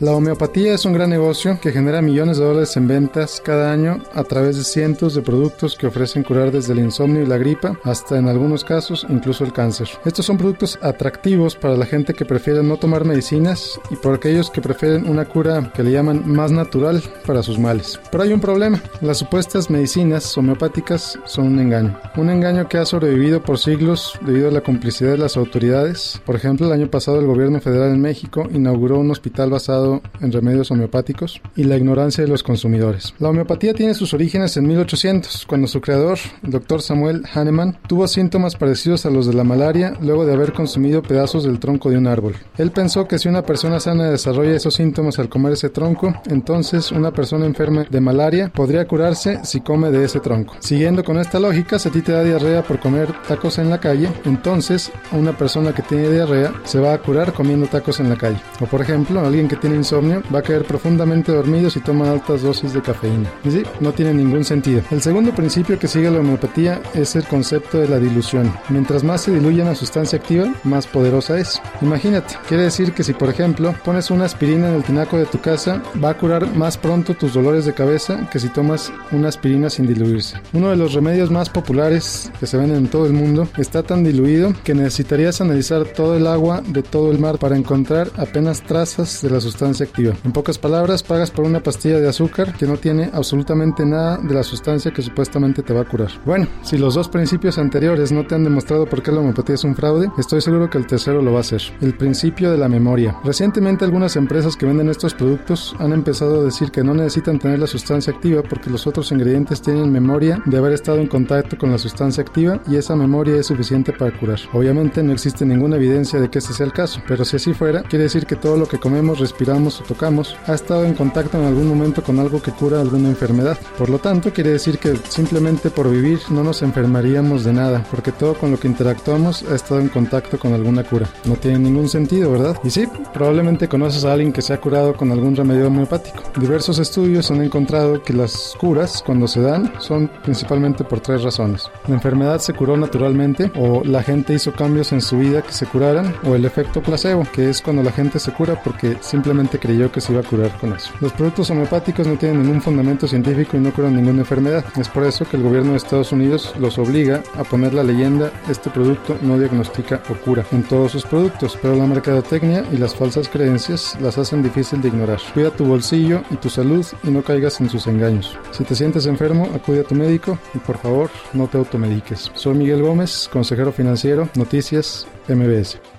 [0.00, 4.02] La homeopatía es un gran negocio que genera millones de dólares en ventas cada año
[4.12, 7.78] a través de cientos de productos que ofrecen curar desde el insomnio y la gripa
[7.84, 9.88] hasta en algunos casos incluso el cáncer.
[10.04, 14.50] Estos son productos atractivos para la gente que prefiere no tomar medicinas y por aquellos
[14.50, 18.00] que prefieren una cura que le llaman más natural para sus males.
[18.10, 21.96] Pero hay un problema, las supuestas medicinas homeopáticas son un engaño.
[22.16, 26.20] Un engaño que ha sobrevivido por siglos debido a la complicidad de las autoridades.
[26.26, 29.83] Por ejemplo, el año pasado el gobierno federal en México inauguró un hospital basado
[30.20, 33.14] en remedios homeopáticos y la ignorancia de los consumidores.
[33.18, 38.06] La homeopatía tiene sus orígenes en 1800, cuando su creador, el doctor Samuel Hahnemann, tuvo
[38.08, 41.98] síntomas parecidos a los de la malaria luego de haber consumido pedazos del tronco de
[41.98, 42.34] un árbol.
[42.58, 46.92] Él pensó que si una persona sana desarrolla esos síntomas al comer ese tronco, entonces
[46.92, 50.54] una persona enferma de malaria podría curarse si come de ese tronco.
[50.60, 53.80] Siguiendo con esta lógica, si a ti te da diarrea por comer tacos en la
[53.80, 58.16] calle, entonces una persona que tiene diarrea se va a curar comiendo tacos en la
[58.16, 58.40] calle.
[58.60, 62.42] O por ejemplo, alguien que tiene insomnio va a caer profundamente dormido si toma altas
[62.42, 63.30] dosis de cafeína.
[63.44, 64.82] Y sí, no tiene ningún sentido.
[64.90, 68.52] El segundo principio que sigue la homeopatía es el concepto de la dilución.
[68.68, 71.60] Mientras más se diluye una sustancia activa, más poderosa es.
[71.80, 75.40] Imagínate, quiere decir que si por ejemplo pones una aspirina en el tinaco de tu
[75.40, 79.70] casa, va a curar más pronto tus dolores de cabeza que si tomas una aspirina
[79.70, 80.40] sin diluirse.
[80.52, 84.04] Uno de los remedios más populares que se venden en todo el mundo está tan
[84.04, 89.22] diluido que necesitarías analizar todo el agua de todo el mar para encontrar apenas trazas
[89.22, 90.14] de la sustancia activa.
[90.24, 94.34] En pocas palabras, pagas por una pastilla de azúcar que no tiene absolutamente nada de
[94.34, 96.10] la sustancia que supuestamente te va a curar.
[96.24, 99.64] Bueno, si los dos principios anteriores no te han demostrado por qué la homeopatía es
[99.64, 101.62] un fraude, estoy seguro que el tercero lo va a hacer.
[101.80, 103.16] El principio de la memoria.
[103.24, 107.58] Recientemente algunas empresas que venden estos productos han empezado a decir que no necesitan tener
[107.58, 111.70] la sustancia activa porque los otros ingredientes tienen memoria de haber estado en contacto con
[111.70, 114.38] la sustancia activa y esa memoria es suficiente para curar.
[114.52, 117.82] Obviamente no existe ninguna evidencia de que este sea el caso, pero si así fuera,
[117.82, 121.46] quiere decir que todo lo que comemos, respiramos, o tocamos ha estado en contacto en
[121.46, 123.56] algún momento con algo que cura alguna enfermedad.
[123.78, 128.10] Por lo tanto, quiere decir que simplemente por vivir no nos enfermaríamos de nada, porque
[128.10, 131.08] todo con lo que interactuamos ha estado en contacto con alguna cura.
[131.24, 132.56] No tiene ningún sentido, ¿verdad?
[132.64, 136.22] Y sí, probablemente conoces a alguien que se ha curado con algún remedio homeopático.
[136.38, 141.70] Diversos estudios han encontrado que las curas, cuando se dan, son principalmente por tres razones.
[141.86, 145.66] La enfermedad se curó naturalmente, o la gente hizo cambios en su vida que se
[145.66, 149.90] curaran, o el efecto placebo, que es cuando la gente se cura porque simplemente creyó
[149.90, 150.92] que se iba a curar con eso.
[151.00, 154.64] Los productos homeopáticos no tienen ningún fundamento científico y no curan ninguna enfermedad.
[154.76, 158.32] Es por eso que el gobierno de Estados Unidos los obliga a poner la leyenda
[158.48, 162.94] este producto no diagnostica o cura en todos sus productos, pero la mercadotecnia y las
[162.94, 165.20] falsas creencias las hacen difícil de ignorar.
[165.32, 168.36] Cuida tu bolsillo y tu salud y no caigas en sus engaños.
[168.52, 172.30] Si te sientes enfermo, acude a tu médico y por favor no te automediques.
[172.34, 175.93] Soy Miguel Gómez, consejero financiero, Noticias MBS.